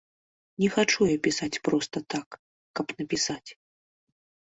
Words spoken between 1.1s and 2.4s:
пісаць проста так,